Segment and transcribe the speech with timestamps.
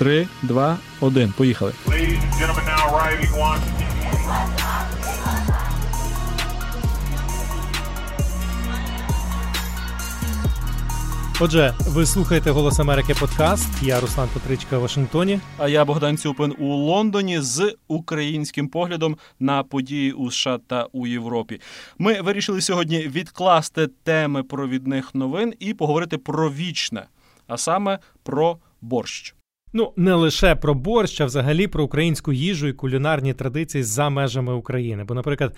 [0.00, 1.32] Три, два, один.
[1.32, 1.72] Поїхали.
[11.40, 13.82] Отже, ви слухаєте Голос Америки подкаст.
[13.82, 15.40] Я Руслан Петричка в Вашингтоні.
[15.58, 21.06] А я Богдан Цюпин у Лондоні з українським поглядом на події у США та у
[21.06, 21.60] Європі.
[21.98, 27.06] Ми вирішили сьогодні відкласти теми провідних новин і поговорити про вічне,
[27.46, 29.34] а саме про борщ.
[29.72, 34.52] Ну, не лише про борщ, а взагалі про українську їжу і кулінарні традиції за межами
[34.52, 35.04] України.
[35.04, 35.54] Бо, наприклад.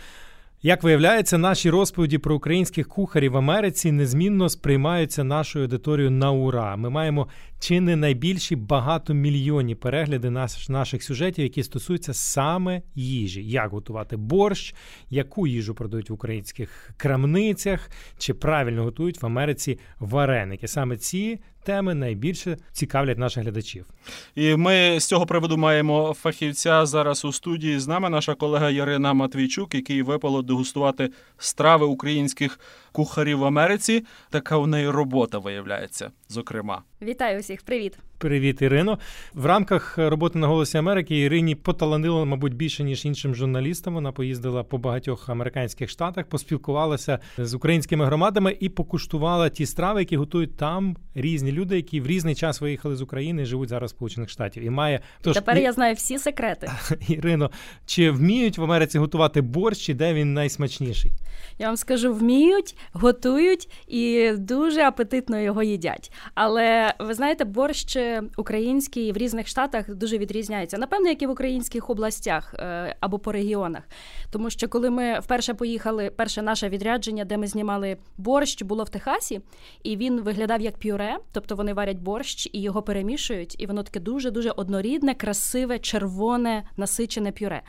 [0.64, 6.76] Як виявляється, наші розповіді про українських кухарів в Америці незмінно сприймаються нашою аудиторією на ура.
[6.76, 7.28] Ми маємо
[7.60, 10.30] чи не найбільші багатомільйонні перегляди
[10.68, 14.74] наших сюжетів, які стосуються саме їжі, як готувати борщ,
[15.10, 20.68] яку їжу продають в українських крамницях, чи правильно готують в Америці вареники.
[20.68, 23.86] Саме ці теми найбільше цікавлять наших глядачів.
[24.34, 27.78] І ми з цього приводу маємо фахівця зараз у студії.
[27.78, 32.60] З нами наша колега Ярина Матвійчук, який випало дегустувати страви українських
[32.92, 34.04] кухарів в Америці.
[34.30, 36.10] Така у неї робота виявляється.
[36.28, 37.98] Зокрема, вітаю усіх, привіт.
[38.22, 38.98] Привіт, Ірино.
[39.34, 43.94] В рамках роботи на Голосі Америки Ірині поталанило, мабуть, більше ніж іншим журналістам.
[43.94, 50.16] Вона поїздила по багатьох американських штатах, поспілкувалася з українськими громадами і покуштувала ті страви, які
[50.16, 53.94] готують там різні люди, які в різний час виїхали з України і живуть зараз в
[53.94, 54.62] Сполучених Штатів.
[54.62, 56.70] І має тож тепер я знаю всі секрети.
[57.08, 57.50] Ірино,
[57.86, 61.12] чи вміють в Америці готувати борщ, і де він найсмачніший?
[61.58, 66.12] Я вам скажу, вміють, готують і дуже апетитно його їдять.
[66.34, 67.98] Але ви знаєте, борщ
[68.36, 70.78] український в різних штатах дуже відрізняється.
[70.78, 73.82] Напевно, як і в українських областях е, або по регіонах.
[74.30, 78.88] Тому що коли ми вперше поїхали, перше наше відрядження, де ми знімали борщ, було в
[78.88, 79.40] Техасі,
[79.82, 84.00] і він виглядав як пюре, тобто вони варять борщ і його перемішують, і воно таке
[84.00, 87.62] дуже дуже однорідне, красиве, червоне, насичене пюре.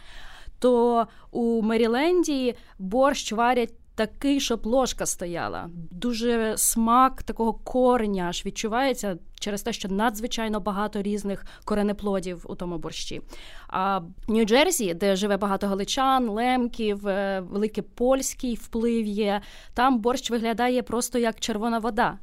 [0.59, 5.69] То у Меріленді борщ варять такий, щоб ложка стояла.
[5.91, 12.78] Дуже смак такого кореня аж відчувається через те, що надзвичайно багато різних коренеплодів у тому
[12.78, 13.22] борщі.
[13.68, 19.41] А Нью-Джерсі, де живе багато галичан, лемків, е, великий польський вплив є,
[19.73, 22.18] там борщ виглядає просто як червона вода.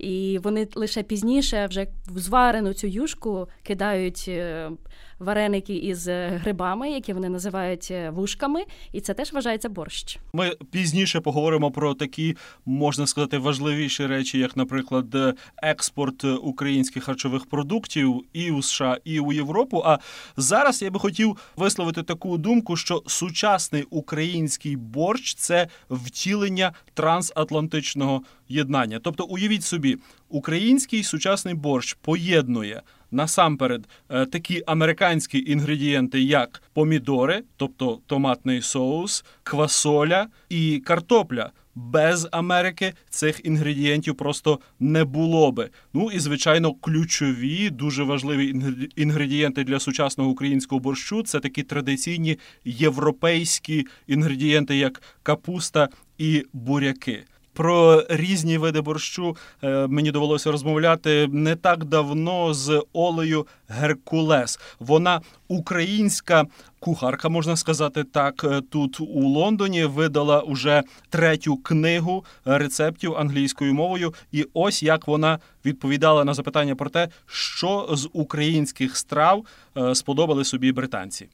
[0.00, 4.70] І вони лише пізніше вже в зварену цю юшку кидають е,
[5.18, 10.18] вареники із грибами, які вони називають е, вушками, і це теж вважається борщ.
[10.32, 18.24] Ми пізніше поговоримо про такі, можна сказати, важливіші речі, як, наприклад, експорт українських харчових продуктів
[18.32, 19.82] і у США, і у Європу.
[19.84, 19.98] А
[20.36, 29.00] зараз я би хотів висловити таку думку, що сучасний український борщ це втілення трансатлантичного єднання.
[29.02, 29.89] Тобто, уявіть собі,
[30.28, 40.26] український сучасний борщ поєднує насамперед е, такі американські інгредієнти, як помідори, тобто томатний соус, квасоля
[40.48, 41.50] і картопля.
[41.74, 45.70] Без Америки цих інгредієнтів просто не було би.
[45.92, 48.54] Ну і звичайно, ключові, дуже важливі
[48.96, 57.24] інгредієнти для сучасного українського борщу це такі традиційні європейські інгредієнти, як капуста і буряки.
[57.60, 64.60] Про різні види борщу е, мені довелося розмовляти не так давно з Олею Геркулес.
[64.78, 66.46] Вона українська
[66.78, 68.44] кухарка, можна сказати так.
[68.44, 74.14] Е, тут у Лондоні видала уже третю книгу рецептів англійською мовою.
[74.32, 79.44] І ось як вона відповідала на запитання про те, що з українських страв
[79.76, 81.28] е, сподобали собі британці.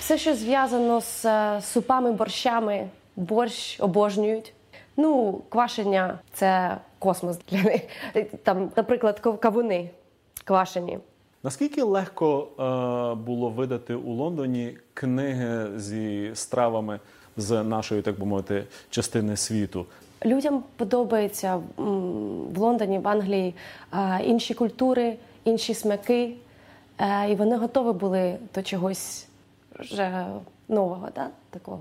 [0.00, 1.26] Все, що зв'язано з
[1.72, 4.54] супами, борщами борщ обожнюють.
[4.96, 7.82] Ну, квашення це космос для них.
[8.42, 9.90] Там, наприклад, кавуни
[10.44, 10.98] квашені.
[11.42, 17.00] Наскільки легко е, було видати у Лондоні книги зі стравами
[17.36, 19.86] з нашої, так би мовити, частини світу?
[20.24, 23.54] Людям подобається в Лондоні, в Англії
[23.92, 26.34] е, інші культури, інші смаки,
[26.98, 29.26] е, і вони готові були до чогось
[29.78, 30.26] вже
[30.68, 31.28] нового, да?
[31.50, 31.80] такого.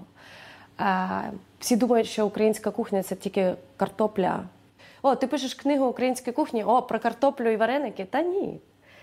[1.59, 4.43] Всі думають, що українська кухня це тільки картопля.
[5.01, 8.05] О, ти пишеш книгу української кухні, о, про картоплю і вареники.
[8.05, 8.59] Та ні.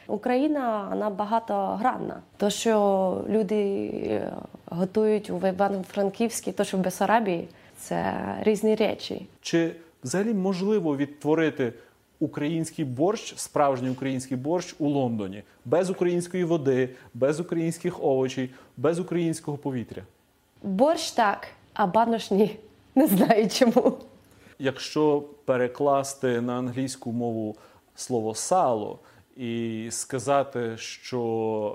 [0.06, 2.22] Україна вона багатогранна.
[2.36, 4.32] То, що люди е,
[4.66, 7.48] готують у Івано-Франківській, то що в Бесарабії,
[7.78, 9.26] це різні речі.
[9.40, 11.72] Чи взагалі можливо відтворити
[12.20, 19.56] український борщ, справжній український борщ у Лондоні без української води, без українських овочей, без українського
[19.56, 20.02] повітря?
[20.62, 21.48] Борщ так
[21.78, 22.58] а банош ні.
[22.94, 23.92] Не знаю чому.
[24.58, 27.56] Якщо перекласти на англійську мову
[27.94, 28.98] слово сало
[29.36, 31.20] і сказати, що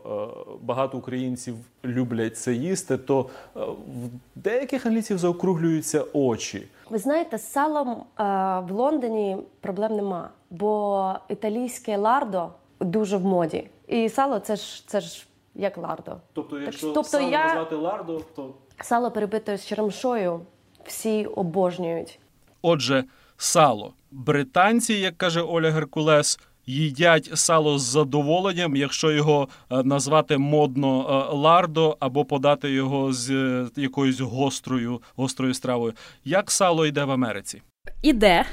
[0.05, 1.55] е, багато українців
[1.85, 6.67] люблять це їсти, то е, в деяких англійців заокруглюються очі.
[6.89, 8.23] Ви знаєте, з салом е,
[8.67, 12.47] в Лондоні проблем нема, бо італійське лардо
[12.79, 13.67] дуже в моді.
[13.87, 16.11] І сало це ж це ж як лардо.
[16.33, 18.49] Тобто, якщо тобто сало я- назвати лардо, то
[18.81, 20.41] Сало перебите з черемшою
[20.85, 22.19] всі обожнюють.
[22.61, 23.03] Отже,
[23.37, 23.93] сало.
[24.11, 31.35] Британці, як каже Оля Геркулес, їдять сало з задоволенням, якщо його е, назвати модно е,
[31.35, 35.93] лардо або подати його з е, якоюсь гострою, гострою стравою.
[36.25, 37.61] Як сало йде в Америці?
[38.01, 38.45] Іде.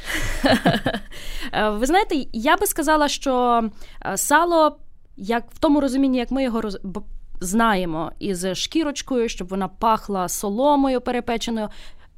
[1.70, 3.62] Ви знаєте, я би сказала, що
[4.14, 4.76] сало,
[5.16, 6.78] як в тому розумінні, як ми його роз...
[7.40, 11.68] знаємо, із шкірочкою, щоб вона пахла соломою перепеченою.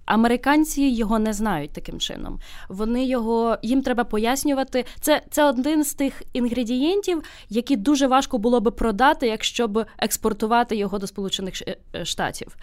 [0.05, 2.41] Американці його не знають таким чином.
[2.69, 4.85] Вони його їм треба пояснювати.
[5.01, 10.77] Це, це один з тих інгредієнтів, які дуже важко було би продати, якщо б експортувати
[10.77, 12.57] його до Сполучених е, Штатів.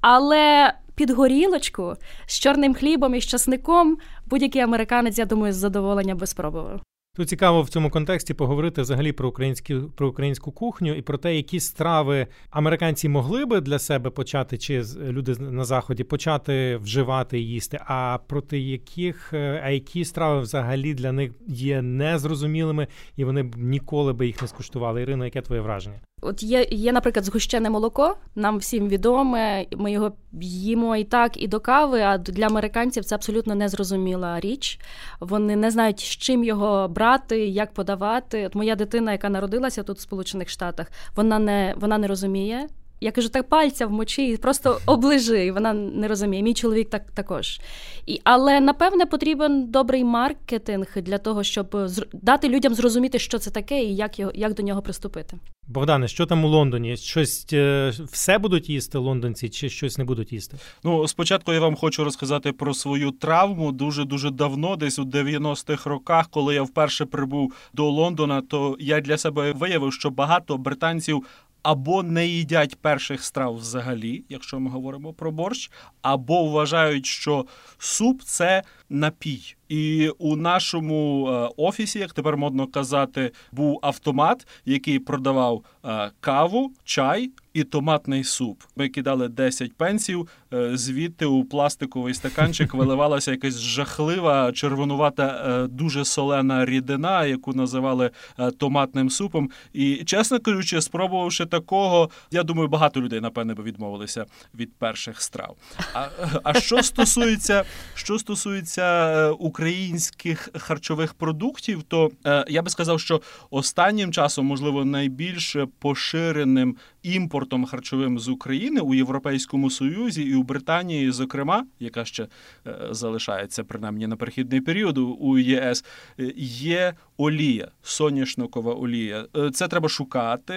[0.00, 1.94] Але під горілочку
[2.26, 6.80] з чорним хлібом і з часником будь-який американець, я думаю, з задоволення би спробував.
[7.16, 11.36] Тут цікаво в цьому контексті поговорити взагалі про українську про українську кухню і про те,
[11.36, 17.46] які страви американці могли би для себе почати, чи люди на заході почати вживати і
[17.46, 17.80] їсти.
[17.86, 23.56] А проти яких е, а які страви взагалі для них є незрозумілими, і вони б
[23.56, 25.02] ніколи би їх не скуштували.
[25.02, 26.00] Ірино, яке твоє враження?
[26.22, 29.66] От є, є, наприклад, згущене молоко, нам всім відоме.
[29.76, 32.00] Ми його їмо і так, і до кави.
[32.00, 34.80] А для американців це абсолютно незрозуміла річ.
[35.20, 38.46] Вони не знають, з чим його брати, як подавати.
[38.46, 42.68] От моя дитина, яка народилася тут в Сполучених Штатах, вона не вона не розуміє.
[43.00, 45.44] Я кажу, так пальця в мочі, і просто оближи.
[45.46, 46.42] І вона не розуміє.
[46.42, 47.60] Мій чоловік так також.
[48.06, 53.50] І, але напевне потрібен добрий маркетинг для того, щоб зр- дати людям зрозуміти, що це
[53.50, 55.36] таке і як його як до нього приступити.
[55.68, 56.96] Богдане, що там у Лондоні?
[56.96, 60.56] Щось е, все будуть їсти лондонці, чи щось не будуть їсти?
[60.84, 63.72] Ну, спочатку я вам хочу розказати про свою травму.
[63.72, 69.00] Дуже дуже давно, десь у 90-х роках, коли я вперше прибув до Лондона, то я
[69.00, 71.26] для себе виявив, що багато британців.
[71.64, 75.70] Або не їдять перших страв взагалі, якщо ми говоримо про борщ,
[76.02, 77.46] або вважають, що
[77.78, 79.56] суп це напій.
[79.68, 86.72] І у нашому е, офісі, як тепер модно казати, був автомат, який продавав е, каву,
[86.84, 88.62] чай і томатний суп.
[88.76, 90.28] Ми кидали 10 пенсів,
[90.74, 98.50] звідти у пластиковий стаканчик виливалася якась жахлива червонувата, е, дуже солена рідина, яку називали е,
[98.50, 99.50] томатним супом.
[99.72, 105.56] І чесно кажучи, спробувавши такого, я думаю, багато людей напевне би відмовилися від перших страв.
[105.94, 106.06] А,
[106.42, 107.64] а що стосується,
[107.94, 114.84] що стосується е, українських харчових продуктів, то е, я би сказав, що останнім часом, можливо,
[114.84, 122.26] найбільш поширеним імпортом харчовим з України у Європейському Союзі і у Британії, зокрема, яка ще
[122.66, 125.84] е, залишається принаймні на перехідний період у- ЄС,
[126.20, 129.24] е, є олія, соняшникова олія.
[129.36, 130.54] Е, Це треба шукати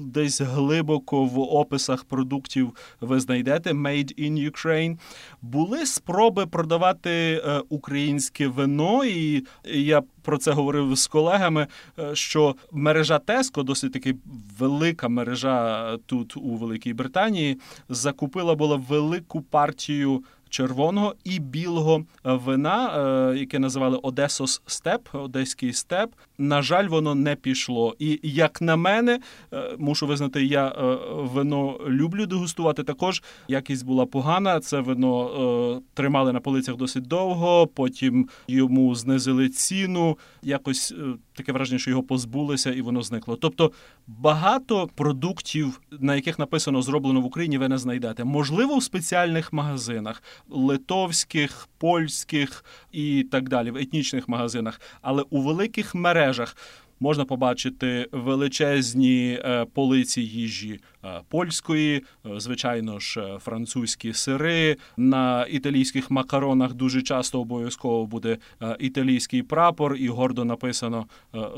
[0.00, 4.98] десь глибоко в описах продуктів ви знайдете Made in Ukraine.
[5.42, 11.66] Були спроби продавати українське вино, і я про це говорив з колегами.
[12.12, 14.14] Що мережа Теско, досить таки
[14.58, 17.58] велика мережа тут у Великій Британії,
[17.88, 20.22] закупила була велику партію.
[20.48, 22.92] Червоного і білого е, вина,
[23.32, 26.10] е, яке називали Одесос Степ, Одеський степ.
[26.38, 27.96] На жаль, воно не пішло.
[27.98, 29.20] І як на мене,
[29.52, 30.68] е, мушу визнати, я
[31.12, 32.82] вино люблю дегустувати.
[32.82, 34.60] Також якість була погана.
[34.60, 37.66] Це вино тримали на полицях досить довго.
[37.66, 40.18] Потім йому знизили ціну.
[40.42, 40.94] Якось
[41.34, 43.36] таке враження, що його позбулися, і воно зникло.
[43.36, 43.72] Тобто
[44.06, 48.24] багато продуктів, на яких написано зроблено в Україні, ви не знайдете.
[48.24, 55.94] Можливо, в спеціальних магазинах литовських, польських і так далі, в етнічних магазинах, але у великих
[55.94, 56.56] мережах.
[57.00, 64.76] Можна побачити величезні е, полиці їжі е, польської, е, звичайно ж, французькі сири.
[64.96, 68.38] На італійських макаронах дуже часто обов'язково буде
[68.78, 71.06] італійський прапор, і гордо написано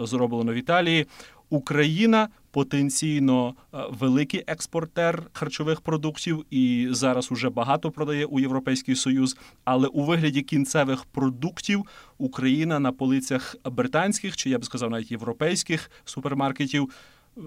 [0.00, 1.06] зроблено в Італії.
[1.50, 9.36] Україна потенційно е, великий експортер харчових продуктів, і зараз уже багато продає у Європейський Союз.
[9.64, 11.84] Але у вигляді кінцевих продуктів
[12.18, 16.90] Україна на полицях британських чи я б сказав навіть європейських супермаркетів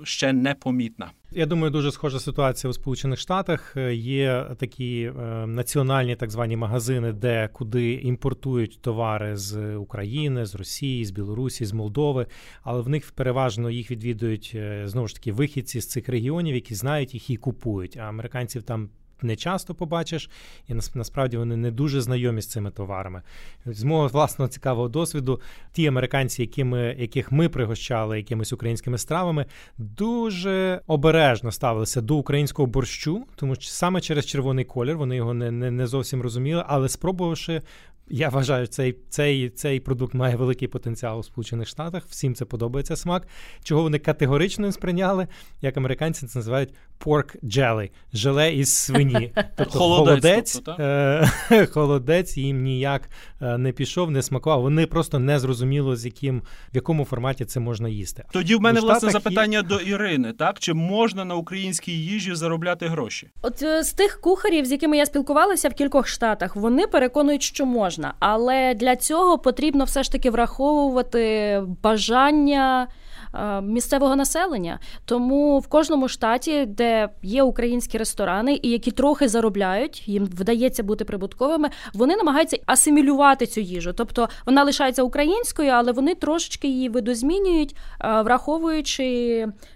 [0.03, 1.11] ще непомітна.
[1.31, 3.77] Я думаю, дуже схожа ситуація у Сполучених Штатах.
[3.93, 5.11] Є такі е,
[5.47, 11.73] національні так звані магазини, де куди імпортують товари з України, з Росії, з Білорусі, з
[11.73, 12.25] Молдови,
[12.63, 16.75] але в них переважно їх відвідують е, знову ж таки вихідці з цих регіонів, які
[16.75, 17.97] знають їх і купують.
[17.97, 18.89] А американців там
[19.23, 20.29] не часто побачиш,
[20.67, 23.21] і насправді вони не дуже знайомі з цими товарами.
[23.65, 29.45] З мого власного цікавого досвіду, ті американці, які ми, яких ми пригощали якимись українськими стравами,
[29.77, 35.51] дуже обережно ставилися до українського борщу, тому що саме через червоний колір вони його не,
[35.51, 37.61] не, не зовсім розуміли, але спробувавши
[38.09, 42.03] я вважаю, цей цей, цей продукт має великий потенціал у Сполучених Штатах.
[42.09, 43.27] Всім це подобається смак.
[43.63, 45.27] Чого вони категорично не сприйняли,
[45.61, 46.69] як американці це називають
[47.05, 49.31] pork jelly, желе із свині.
[49.57, 53.09] Тобто холодець тобто, е- холодець їм ніяк
[53.41, 54.61] е, не пішов, не смакував.
[54.61, 56.39] Вони просто не зрозуміло, з яким
[56.73, 58.23] в якому форматі це можна їсти.
[58.31, 63.29] Тоді в мене власне запитання до Ірини: так чи можна на українській їжі заробляти гроші?
[63.41, 67.65] От е, з тих кухарів, з якими я спілкувалася в кількох штатах, вони переконують, що
[67.65, 72.87] можна можна, але для цього потрібно все ж таки враховувати бажання.
[73.33, 74.79] Е, місцевого населення.
[75.05, 81.05] Тому в кожному штаті, де є українські ресторани, і які трохи заробляють, їм вдається бути
[81.05, 83.93] прибутковими, вони намагаються асимілювати цю їжу.
[83.93, 89.05] Тобто вона лишається українською, але вони трошечки її видозмінюють, е, враховуючи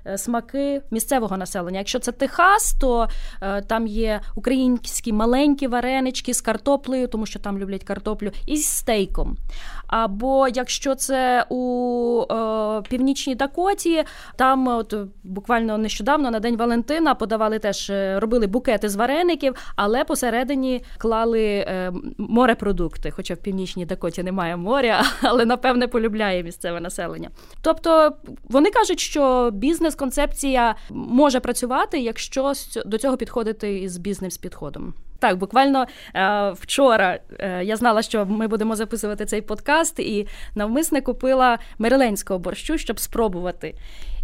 [0.05, 1.79] е, смаки місцевого населення.
[1.79, 3.07] Якщо це Техас, то
[3.67, 9.37] там є українські маленькі варенички з картоплею, тому що там люблять картоплю, і з стейком.
[9.87, 12.23] Або якщо це у
[12.89, 14.03] північній Дакоті,
[14.35, 20.03] там от буквально нещодавно на День Валентина подавали теж е, робили букети з вареників, але
[20.03, 23.11] посередині клали е, морепродукти.
[23.11, 27.29] Хоча в північній Дакоті немає моря, але напевне полюбляє місцеве населення.
[27.61, 28.11] Тобто
[28.43, 32.53] вони кажуть, що бізнес-концепція може працювати, якщо
[32.85, 34.93] до цього підходити із бізнес-підходом.
[35.23, 41.01] Так, буквально е, вчора е, я знала, що ми будемо записувати цей подкаст, і навмисне
[41.01, 43.75] купила мериленського борщу, щоб спробувати.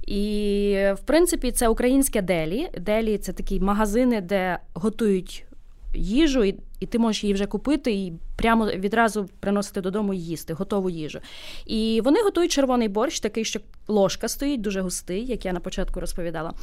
[0.08, 2.70] І, в принципі, це українське делі.
[2.78, 5.46] Делі це такі магазини, де готують
[5.94, 10.54] їжу, і і ти можеш її вже купити і прямо відразу приносити додому і їсти,
[10.54, 11.20] готову їжу.
[11.66, 16.00] І вони готують червоний борщ, такий, що ложка стоїть, дуже густий, як я на початку
[16.00, 16.54] розповідала.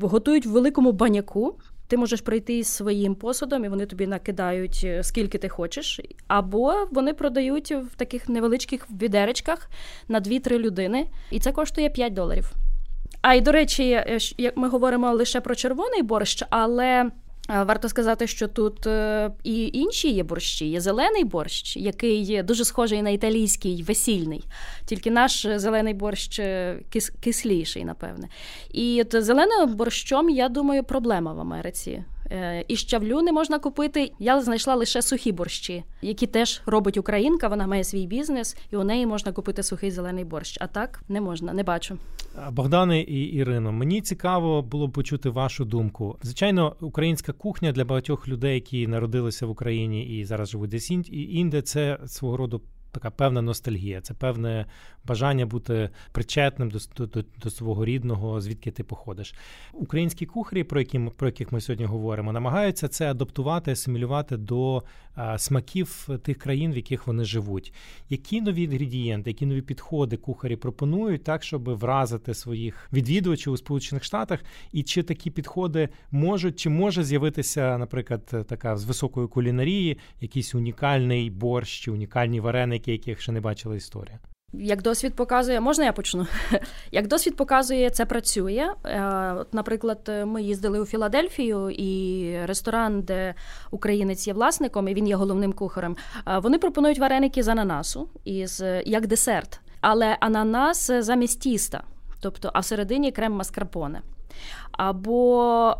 [0.00, 1.56] Готують в великому баняку.
[1.88, 6.74] Ти можеш прийти із своїм посудом, і вони тобі накидають е, скільки ти хочеш, або
[6.90, 9.70] вони продають в таких невеличких відеречках
[10.08, 12.52] на 2-3 людини, і це коштує 5 доларів.
[13.20, 14.18] А й до речі, е,
[14.56, 17.10] ми говоримо лише про червоний борщ, але
[17.48, 20.70] Варто сказати, що тут е, і інші є борщі.
[20.70, 24.44] Є зелений борщ, який є дуже схожий на італійський весільний,
[24.86, 28.28] тільки наш зелений борщ е, кис- кисліший, напевне.
[28.70, 32.04] І от зеленим борщом, я думаю, проблема в Америці.
[32.30, 34.12] Е, і щавлю не можна купити.
[34.18, 37.48] Я знайшла лише сухі борщі, які теж робить українка.
[37.48, 40.58] Вона має свій бізнес, і у неї можна купити сухий зелений борщ.
[40.60, 41.98] А так не можна, не бачу.
[42.52, 46.18] Богдане і Ірино, мені цікаво було б почути вашу думку.
[46.22, 51.62] Звичайно, українська кухня для багатьох людей, які народилися в Україні і зараз живуть десь інде,
[51.62, 54.66] це свого роду така певна ностальгія, це певне
[55.04, 59.34] бажання бути причетним до до, до свого рідного, звідки ти походиш.
[59.72, 64.82] Українські кухарі, про які про яких ми сьогодні говоримо, намагаються це адаптувати, асимілювати до
[65.14, 67.72] а, смаків тих країн, в яких вони живуть.
[68.08, 74.04] Які нові інгредієнти, які нові підходи кухарі пропонують так, щоб вразити своїх відвідувачів у Сполучених
[74.04, 74.40] Штатах,
[74.72, 81.30] і чи такі підходи можуть, чи може з'явитися, наприклад, така з високої кулінарії, якийсь унікальний
[81.30, 84.18] борщ, чи унікальні вареники, яких ще не бачила історія?
[84.52, 86.26] Як досвід показує, можна я почну?
[86.92, 88.74] Як досвід показує, це працює.
[88.84, 93.34] Е, от, Наприклад, ми їздили у Філадельфію, і ресторан, де
[93.70, 95.96] українець є власником, і він є головним кухарем.
[96.26, 101.84] Е, вони пропонують вареники з ананасу із як десерт, але ананас замість тіста,
[102.20, 104.02] тобто а всередині крем маскарпоне.
[104.72, 105.70] Або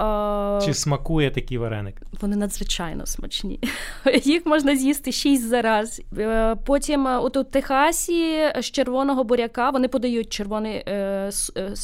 [0.60, 0.66] е...
[0.66, 2.02] чи смакує такий вареник?
[2.20, 3.60] Вони надзвичайно смачні.
[4.24, 6.02] Їх можна з'їсти шість за раз.
[6.18, 10.84] Е, потім е, от у Техасі з червоного буряка вони подають червоний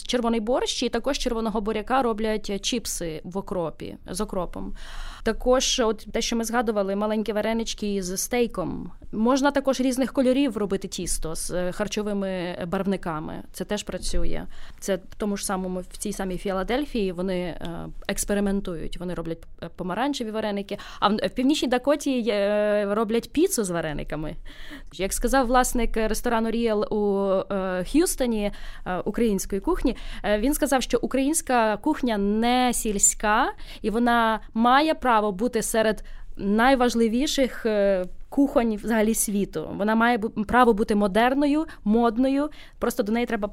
[0.06, 4.74] червоний борщ, і також червоного буряка роблять чіпси в окропі з окропом.
[5.24, 8.90] Також, от те, що ми згадували, маленькі варенички з стейком.
[9.12, 13.42] Можна також різних кольорів робити тісто з харчовими барвниками.
[13.52, 14.46] Це теж працює.
[14.80, 17.60] Це в тому ж самому в цій самій Філадельфії вони
[18.08, 18.96] експериментують.
[18.98, 19.38] Вони роблять
[19.76, 20.78] помаранчеві вареники.
[21.00, 22.22] А в північній Дакоті
[22.88, 24.34] роблять піцу з варениками.
[24.92, 27.30] Як сказав власник ресторану Ріел у
[27.84, 28.52] Х'юстоні
[29.04, 29.96] української кухні,
[30.38, 33.52] він сказав, що українська кухня не сільська
[33.82, 36.04] і вона має право бути серед
[36.36, 37.66] найважливіших
[38.28, 39.68] кухонь взагалі світу.
[39.76, 42.48] Вона має право бути модерною, модною.
[42.78, 43.50] Просто до неї треба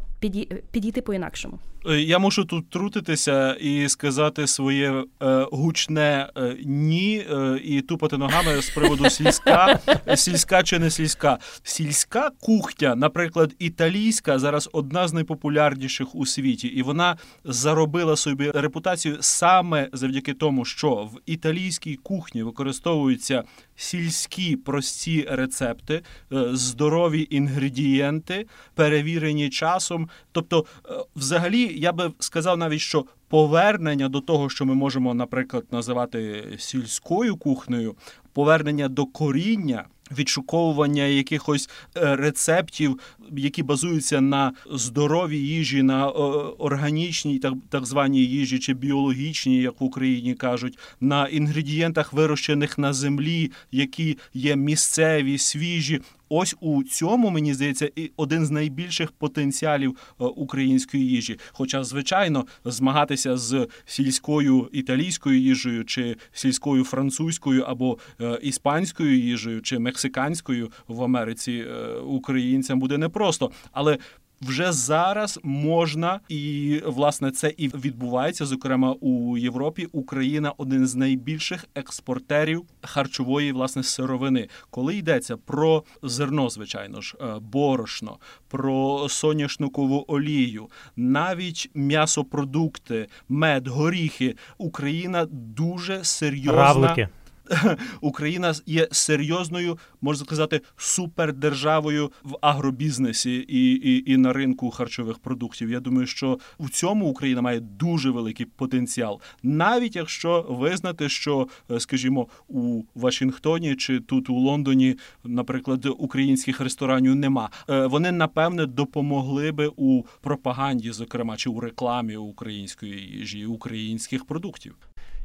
[0.72, 1.56] підійти по-інакшому.
[1.56, 8.18] Е, я мушу тут трутитися і сказати своє е, гучне е, ні е, і тупати
[8.18, 9.80] ногами з приводу сільська,
[10.16, 11.38] сільська чи не сільська.
[11.64, 19.18] Сільська кухня, наприклад, італійська, зараз одна з найпопулярніших у світі, і вона заробила собі репутацію
[19.20, 23.44] саме завдяки тому, що в італійській кухні використовуються
[23.76, 26.02] сільські прості рецепти,
[26.34, 30.10] е, здорові інгредієнти, перевірені часом.
[30.32, 35.64] Тобто, е, взагалі, я би сказав навіть, що повернення до того, що ми можемо, наприклад,
[35.72, 37.96] називати сільською кухнею,
[38.34, 39.86] повернення до коріння.
[40.18, 43.00] Відшуковування якихось е, рецептів,
[43.32, 49.84] які базуються на здоровій їжі, на органічній, так так званій їжі чи біологічній, як в
[49.84, 56.02] Україні кажуть, на інгредієнтах, вирощених на землі, які є місцеві, свіжі.
[56.34, 61.40] Ось у цьому мені здається і один з найбільших потенціалів е, української їжі.
[61.52, 69.80] Хоча, звичайно, змагатися з сільською італійською їжею, чи сільською французькою або е, іспанською їжею, чи
[69.80, 73.98] мексиканською в Америці е, українцям буде непросто, але
[74.42, 78.46] вже зараз можна, і власне це і відбувається.
[78.46, 86.50] Зокрема, у Європі Україна один з найбільших експортерів харчової власне сировини, коли йдеться про зерно,
[86.50, 88.18] звичайно ж, е, борошно,
[88.48, 94.36] про соняшникову олію, навіть м'ясопродукти, мед, горіхи.
[94.58, 96.54] Україна дуже серйозна.
[96.54, 97.10] Равлики.
[98.02, 105.70] Україна є серйозною, можна сказати, супердержавою в агробізнесі і, і, і на ринку харчових продуктів.
[105.70, 111.80] Я думаю, що в цьому Україна має дуже великий потенціал, навіть якщо визнати, що, е,
[111.80, 117.50] скажімо, у Вашингтоні чи тут у Лондоні, наприклад, українських ресторанів нема.
[117.70, 124.76] Е, вони напевне допомогли би у пропаганді, зокрема, чи у рекламі української їжі, українських продуктів.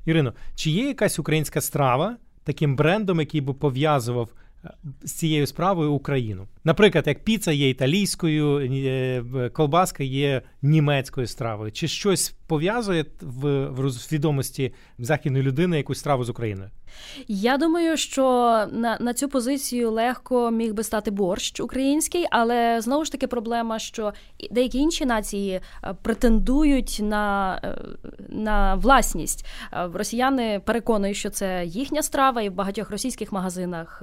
[0.07, 4.29] Ірино, чи є якась українська страва таким брендом, який би пов'язував
[4.64, 4.71] е,
[5.05, 6.47] з цією справою Україну?
[6.64, 13.92] Наприклад, як піца є італійською, е, колбаска є німецькою стравою, чи щось пов'язує в, в
[13.92, 16.70] свідомості західної людини якусь страву з Україною?
[17.28, 18.22] Я думаю, що
[18.72, 23.78] на на цю позицію легко міг би стати борщ український, але знову ж таки проблема,
[23.78, 24.12] що
[24.50, 27.78] деякі інші нації е, претендують на е,
[28.28, 29.46] на власність.
[29.92, 34.02] Росіяни переконують, що це їхня страва, і в багатьох російських магазинах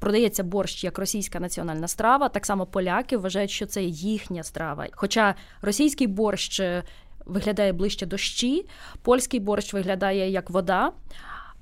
[0.00, 2.28] продається борщ як російська національна страва.
[2.28, 4.86] Так само поляки вважають, що це їхня страва.
[4.92, 6.82] Хоча російський борщ е,
[7.30, 8.66] виглядає ближче дощі,
[9.02, 10.92] польський борщ виглядає як вода,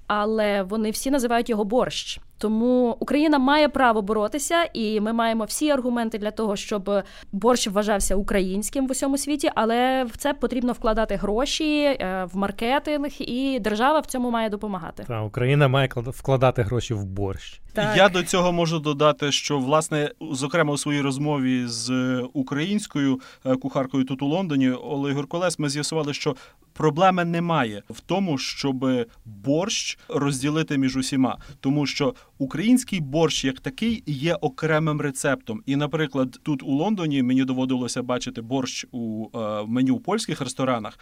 [0.06, 2.20] але вони всі називають його борщ.
[2.38, 6.90] Тому Україна має право боротися, і ми маємо всі аргументи для того, щоб
[7.32, 13.10] борщ вважався українським в усьому світі, але в це потрібно вкладати гроші е, в маркетинг,
[13.18, 15.04] і держава в цьому має допомагати.
[15.08, 17.60] Та Україна має вкладати гроші в борщ.
[17.72, 17.96] Так.
[17.96, 21.90] Я до цього можу додати, що власне, зокрема у своїй розмові з
[22.32, 26.36] українською е, кухаркою тут у Лондоні Олег Колес, ми з'ясували, що
[26.78, 28.86] проблеми немає в тому, щоб
[29.24, 35.62] борщ розділити між усіма, тому що український борщ як такий є окремим рецептом.
[35.66, 40.98] І, наприклад, тут у Лондоні мені доводилося бачити борщ у е, меню в польських ресторанах.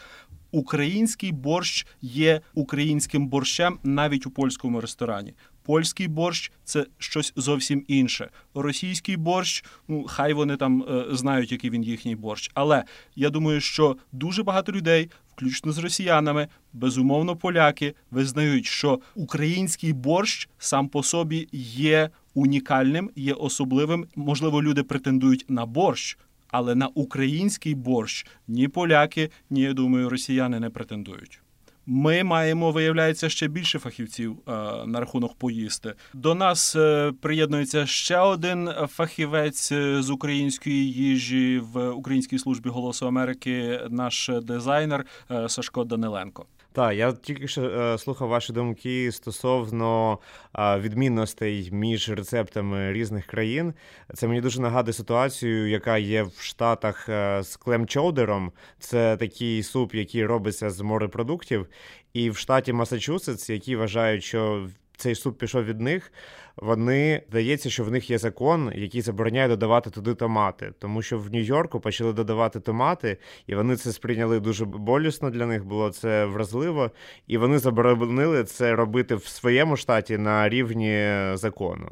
[0.51, 5.35] Український борщ є українським борщем навіть у польському ресторані.
[5.63, 8.31] Польський борщ це щось зовсім інше.
[8.55, 12.51] Російський борщ, ну хай вони там е, знають, який він їхній борщ.
[12.55, 12.85] Але
[13.17, 20.49] я думаю, що дуже багато людей, включно з росіянами, безумовно, поляки, визнають, що український борщ
[20.59, 24.07] сам по собі є унікальним, є особливим.
[24.17, 26.19] Можливо, люди претендують на борщ.
[26.49, 31.41] Але на український борщ ні поляки, ні я думаю, росіяни не претендують.
[31.89, 34.53] Ми маємо, виявляється, ще більше фахівців е,
[34.87, 35.95] на рахунок поїсти.
[36.15, 43.07] До нас е, приєднується ще один фахівець е, з української їжі в Українській службі голосу
[43.07, 45.07] Америки, наш дизайнер
[45.49, 46.47] Сашко Даниленко.
[46.77, 50.19] Так, я тільки що е, слухав ваші думки стосовно
[50.59, 53.75] е, відмінностей між рецептами різних країн.
[54.15, 58.53] Це мені дуже нагадує ситуацію, яка є в Штатах е, з клемчоудером.
[58.79, 61.67] Це такий суп, який робиться з морепродуктів.
[62.13, 66.13] І в штаті Масачусетс, які вважають, що цей суп пішов від них
[66.57, 71.31] вони здається, що в них є закон, який забороняє додавати туди томати, тому що в
[71.31, 75.65] Нью-Йорку почали додавати томати, і вони це сприйняли дуже болісно для них.
[75.65, 76.91] Було це вразливо,
[77.27, 81.89] і вони заборонили це робити в своєму штаті на рівні закону.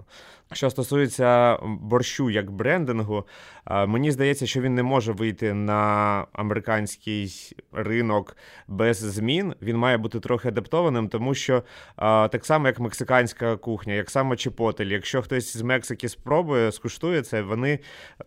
[0.54, 3.26] Що стосується борщу як брендингу,
[3.86, 8.36] мені здається, що він не може вийти на американський ринок
[8.68, 9.54] без змін.
[9.62, 11.62] Він має бути трохи адаптованим, тому що
[11.96, 17.42] так само, як мексиканська кухня, як саме чіпотель, якщо хтось з Мексики спробує, скуштує це,
[17.42, 17.78] вони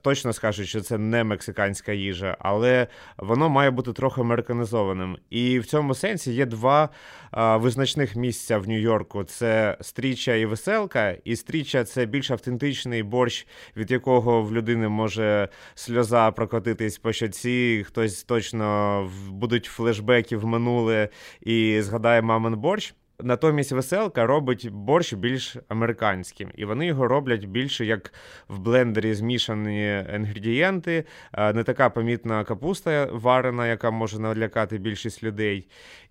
[0.02, 2.88] точно скажуть, що це не мексиканська їжа, але
[3.18, 5.18] воно має бути трохи американізованим.
[5.30, 6.90] І в цьому сенсі є два
[7.56, 13.92] визначних місця в Нью-Йорку: це стріча і веселка, і стріча це більш автентичний борщ, від
[13.92, 21.10] якого в людини може сльоза прокотитись по щоці, хтось точно будуть флешбеки в минуле
[21.42, 22.96] і згадає мамин борщ.
[23.24, 28.14] Натомість веселка робить борщ більш американським, і вони його роблять більше як
[28.48, 31.04] в блендері змішані інгредієнти,
[31.54, 35.68] не така помітна капуста варена, яка може налякати більшість людей.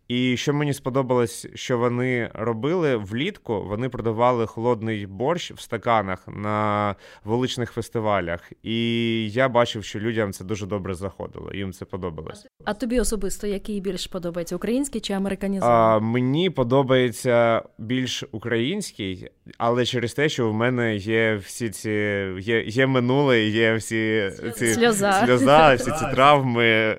[0.09, 6.95] І що мені сподобалось, що вони робили влітку, вони продавали холодний борщ в стаканах на
[7.25, 8.53] вуличних фестивалях.
[8.63, 11.53] І я бачив, що людям це дуже добре заходило.
[11.55, 12.47] Їм це подобалось.
[12.65, 15.97] А тобі особисто який більш подобається український чи американізований?
[15.97, 21.91] А, Мені подобається більш український, але через те, що в мене є всі ці
[22.39, 26.99] є є минуле, є всі ці сльоза, сльоза всі ці травми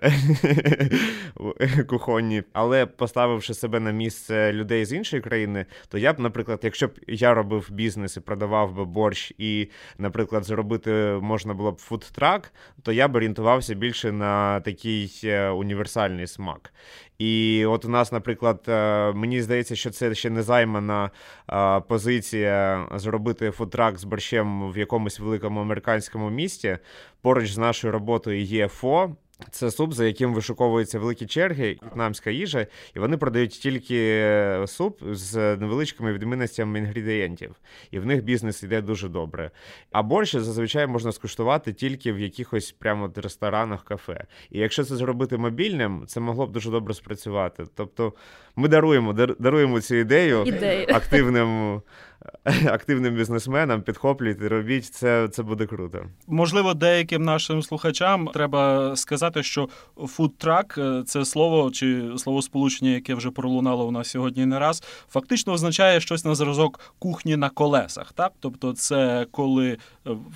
[1.88, 2.44] кухонні.
[2.54, 6.92] Але поставивши себе на місце людей з іншої країни, то я б, наприклад, якщо б
[7.08, 12.92] я робив бізнес і продавав би борщ, і, наприклад, зробити можна було б фудтрак, то
[12.92, 16.74] я б орієнтувався більше на такий е, універсальний смак.
[17.18, 21.12] І от у нас, наприклад, е, мені здається, що це ще не займана
[21.50, 26.78] е, позиція зробити фудтрак з борщем в якомусь великому американському місті.
[27.22, 29.16] Поруч з нашою роботою є ФО.
[29.52, 35.02] Це суп, за яким вишуковуються великі черги, в'єтнамська їжа, і вони продають тільки е, суп
[35.12, 37.56] з невеличкими відмінностями інгредієнтів.
[37.92, 39.52] І в них бізнес йде дуже добре.
[39.92, 44.26] А борщ зазвичай можна скуштувати тільки в якихось прямо ресторанах, кафе.
[44.52, 47.64] І якщо це зробити мобільним, це могло б дуже добре спрацювати.
[47.76, 48.14] Тобто
[48.56, 50.88] ми даруємо даруємо цю ідею Ідею.
[50.90, 51.82] активним
[52.66, 56.06] активним бізнесменам, підхоплюйте, робіть це, це буде круто.
[56.28, 59.70] Можливо, деяким нашим слухачам треба сказати, що
[60.08, 65.54] фудтрак е, це слово чи словосполучення, яке вже пролунало у нас сьогодні не раз, фактично
[65.54, 68.14] означає щось на зразок кухні на колесах.
[68.14, 69.78] Так, тобто, це коли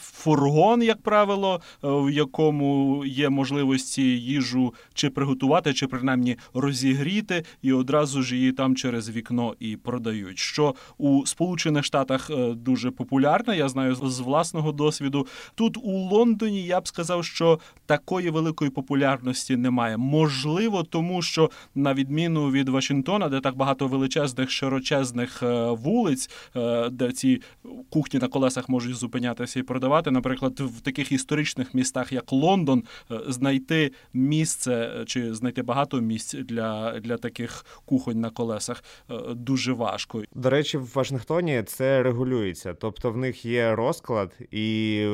[0.02, 7.74] фургон, як правило, е, в якому є можливості їжу чи приготувати, чи принаймні розігріти, і
[7.74, 10.40] одразу ж її там через вікно і продають.
[10.40, 13.56] Що у Сполучених Штатах е, дуже популярна.
[13.56, 15.28] Я знаю з власного досвіду.
[15.56, 19.98] Тут у Лондоні я б сказав, що такої великої популярності немає.
[19.98, 26.30] Можливо, тому що на відміну від Вашингтона, де так багато величезних широчезних е, вулиць,
[26.92, 27.42] де ці
[27.90, 30.12] кухні на колесах можуть зупинятися і продавати.
[30.12, 32.84] Наприклад, в таких історичних містах, як Лондон,
[33.28, 38.84] знайти місце чи знайти багато місць для, для таких кухонь на колесах
[39.36, 40.24] дуже важко.
[40.36, 42.74] До речі, в Вашингтоні це регулюється.
[42.74, 45.08] Тобто в них є розклад, і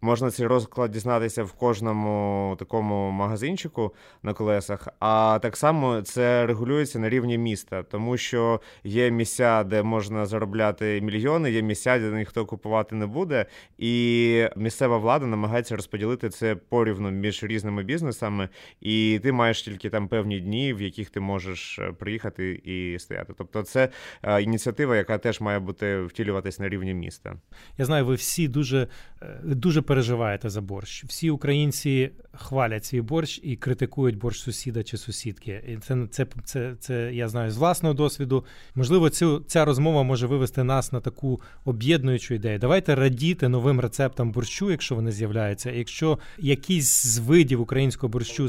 [0.00, 4.88] можна цей розклад дізнатися в кожному такому магазинчику на колесах.
[5.00, 11.00] А так само це регулюється на рівні міста, тому що є місця, де можна заробляти
[11.00, 13.46] мільйони, є місця, де ніхто купувати не буде.
[13.78, 13.93] І
[14.56, 18.48] місцева влада намагається розподілити це порівну між різними бізнесами,
[18.80, 23.32] і ти маєш тільки там певні дні, в яких ти можеш е, приїхати і стояти.
[23.38, 23.88] Тобто, це
[24.22, 27.36] е, ініціатива, яка теж має бути втілюватись на рівні міста.
[27.78, 28.88] Я знаю, ви всі дуже
[29.22, 31.04] е, дуже переживаєте за борщ.
[31.04, 35.62] Всі українці хвалять свій борщ і критикують борщ сусіда чи сусідки.
[35.68, 38.44] І це це, це, це я знаю з власного досвіду.
[38.74, 42.58] Можливо, цю ця розмова може вивести нас на таку об'єднуючу ідею.
[42.58, 45.70] Давайте радіти новим рецептам борщу, якщо вони з'являються.
[45.70, 48.48] Якщо якийсь з видів українського борщу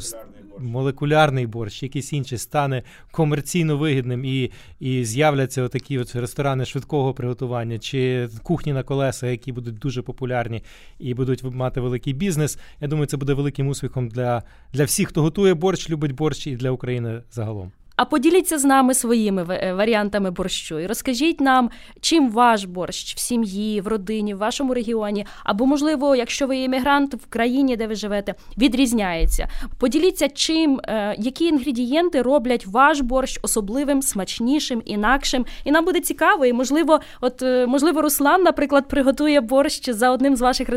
[0.58, 7.78] молекулярний борщ, якийсь інший стане комерційно вигідним і і з'являться отакі от ресторани швидкого приготування
[7.78, 10.62] чи кухні на колеса, які будуть дуже популярні
[10.98, 12.58] і будуть мати великий бізнес.
[12.80, 16.56] Я думаю, це буде великим успіхом для, для всіх, хто готує борщ, любить борщ і
[16.56, 17.72] для України загалом.
[17.96, 19.42] А поділіться з нами своїми
[19.76, 25.26] варіантами борщу і розкажіть нам, чим ваш борщ в сім'ї, в родині, в вашому регіоні,
[25.44, 29.48] або, можливо, якщо ви іммігрант в країні, де ви живете, відрізняється.
[29.78, 30.80] Поділіться, чим,
[31.18, 35.46] які інгредієнти роблять ваш борщ особливим, смачнішим, інакшим.
[35.64, 40.40] І нам буде цікаво, і можливо, от можливо, Руслан, наприклад, приготує борщ за одним з
[40.40, 40.68] ваших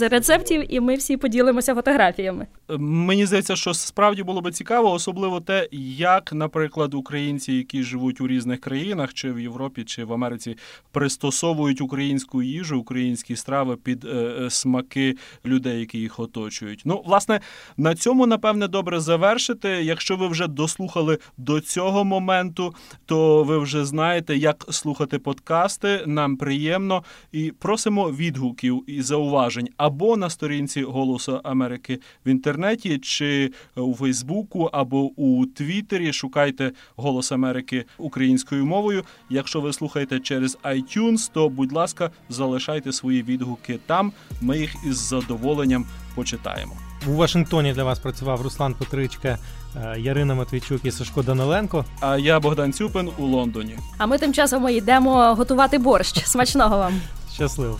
[0.00, 2.46] рецептів, і ми всі поділимося фотографіями.
[2.78, 6.59] Мені здається, що справді було би цікаво, особливо те, як, наприклад,
[6.94, 10.56] українці, які живуть у різних країнах, чи в Європі, чи в Америці,
[10.92, 16.82] пристосовують українську їжу, українські страви під е, смаки людей, які їх оточують.
[16.84, 17.40] Ну, власне,
[17.76, 19.68] на цьому напевне добре завершити.
[19.68, 22.74] Якщо ви вже дослухали до цього моменту,
[23.06, 26.04] то ви вже знаєте, як слухати подкасти.
[26.06, 33.52] Нам приємно і просимо відгуків і зауважень або на сторінці Голосу Америки в інтернеті, чи
[33.76, 36.12] у Фейсбуку, або у Твіттері.
[36.12, 36.49] Шукайте
[36.96, 39.04] Голос Америки українською мовою.
[39.30, 44.12] Якщо ви слухаєте через iTunes, то будь ласка, залишайте свої відгуки там.
[44.40, 46.72] Ми їх із задоволенням почитаємо.
[47.08, 49.38] У Вашингтоні для вас працював Руслан Петричка,
[49.76, 51.84] е, Ярина Матвійчук і Сашко Даниленко.
[52.00, 53.78] А я Богдан Цюпин у Лондоні.
[53.98, 56.24] А ми тим часом йдемо готувати борщ.
[56.26, 57.00] Смачного вам!
[57.34, 57.78] Щасливо!